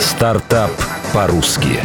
[0.00, 0.70] Стартап
[1.12, 1.78] по-русски.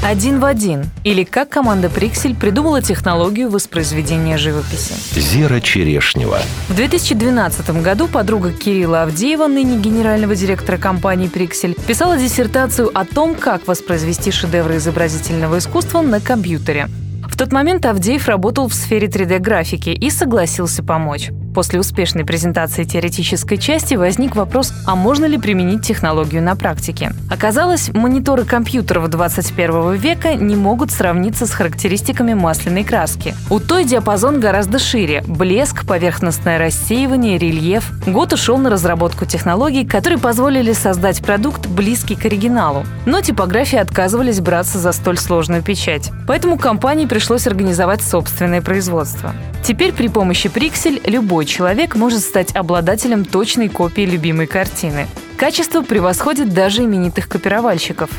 [0.00, 0.84] Один в один.
[1.02, 4.94] Или как команда Prixel придумала технологию воспроизведения живописи.
[5.18, 6.38] Зера Черешнева.
[6.68, 13.34] В 2012 году подруга Кирилла Авдеева, ныне генерального директора компании Prixel, писала диссертацию о том,
[13.34, 16.88] как воспроизвести шедевры изобразительного искусства на компьютере.
[17.24, 21.30] В тот момент Авдеев работал в сфере 3D-графики и согласился помочь.
[21.56, 27.12] После успешной презентации теоретической части возник вопрос, а можно ли применить технологию на практике.
[27.30, 33.34] Оказалось, мониторы компьютеров 21 века не могут сравниться с характеристиками масляной краски.
[33.48, 37.90] У той диапазон гораздо шире– блеск, поверхностное рассеивание, рельеф.
[38.06, 42.84] Год ушел на разработку технологий, которые позволили создать продукт, близкий к оригиналу.
[43.06, 46.12] Но типографии отказывались браться за столь сложную печать.
[46.28, 49.32] Поэтому компании пришлось организовать собственное производство.
[49.64, 55.06] Теперь при помощи Prixel любой человек может стать обладателем точной копии любимой картины.
[55.38, 58.10] Качество превосходит даже именитых копировальщиков.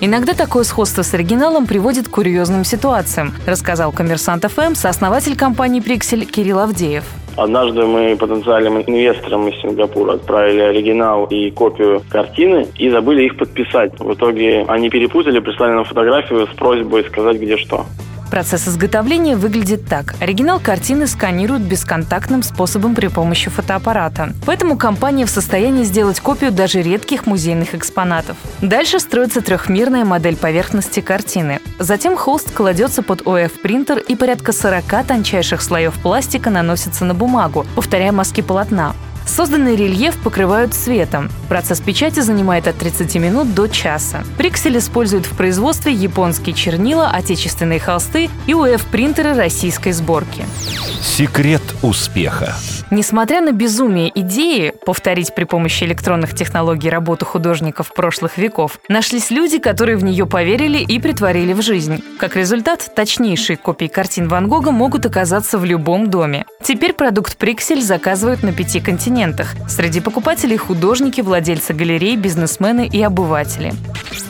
[0.00, 6.24] Иногда такое сходство с оригиналом приводит к курьезным ситуациям, рассказал коммерсант ФМ сооснователь компании Prixel
[6.24, 7.04] Кирилл Авдеев.
[7.36, 13.98] Однажды мы потенциальным инвесторам из Сингапура отправили оригинал и копию картины и забыли их подписать.
[14.00, 17.84] В итоге они перепутали, прислали нам фотографию с просьбой сказать, где что.
[18.36, 20.14] Процесс изготовления выглядит так.
[20.20, 24.34] Оригинал картины сканируют бесконтактным способом при помощи фотоаппарата.
[24.44, 28.36] Поэтому компания в состоянии сделать копию даже редких музейных экспонатов.
[28.60, 31.60] Дальше строится трехмерная модель поверхности картины.
[31.78, 38.12] Затем холст кладется под ОФ-принтер и порядка 40 тончайших слоев пластика наносятся на бумагу, повторяя
[38.12, 38.92] мазки полотна.
[39.26, 41.28] Созданный рельеф покрывают цветом.
[41.48, 44.24] Процесс печати занимает от 30 минут до часа.
[44.38, 50.44] Приксель использует в производстве японские чернила, отечественные холсты и УФ-принтеры российской сборки.
[51.02, 52.54] Секрет успеха.
[52.90, 59.58] Несмотря на безумие идеи повторить при помощи электронных технологий работу художников прошлых веков, нашлись люди,
[59.58, 62.02] которые в нее поверили и притворили в жизнь.
[62.18, 66.44] Как результат, точнейшие копии картин Ван Гога могут оказаться в любом доме.
[66.66, 69.54] Теперь продукт Приксель заказывают на пяти континентах.
[69.68, 73.72] Среди покупателей художники, владельцы галерей, бизнесмены и обыватели.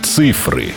[0.02, 0.74] Цифры.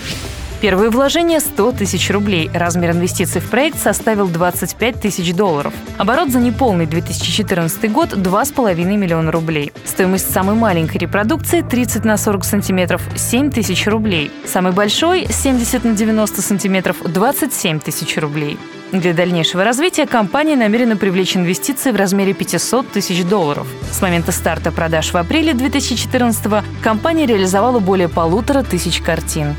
[0.62, 2.52] Первые вложения– 100 тысяч рублей.
[2.53, 5.74] Размер инвестиций в проект составил 25 тысяч долларов.
[5.97, 9.72] Оборот за неполный 2014 год– 2,5 миллиона рублей.
[9.86, 14.31] Стоимость самой маленькой репродукции 30 на 40 сантиметров– 7 тысяч рублей.
[14.46, 18.59] Самый большой– 70 на 90 сантиметров– 27 тысяч рублей.
[18.91, 23.66] Для дальнейшего развития компания намерена привлечь инвестиции в размере 500 тысяч долларов.
[23.91, 29.56] С момента старта продаж в апреле 2014 компания реализовала более полутора тысяч картин.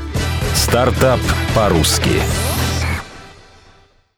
[0.55, 1.19] Стартап
[1.55, 2.50] по-русски.